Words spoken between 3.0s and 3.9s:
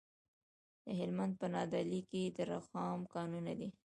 کانونه دي.